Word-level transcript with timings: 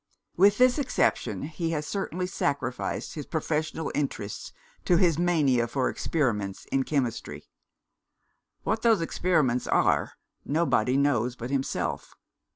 With 0.35 0.57
this 0.57 0.79
exception, 0.79 1.43
he 1.43 1.69
has 1.73 1.85
certainly 1.85 2.25
sacrificed 2.25 3.13
his 3.13 3.27
professional 3.27 3.91
interests 3.93 4.51
to 4.85 4.97
his 4.97 5.19
mania 5.19 5.67
for 5.67 5.89
experiments 5.89 6.65
in 6.71 6.81
chemistry. 6.85 7.51
What 8.63 8.81
those 8.81 8.99
experiments 8.99 9.67
are, 9.67 10.13
nobody 10.43 10.97
knows 10.97 11.35
but 11.35 11.51
himself. 11.51 12.15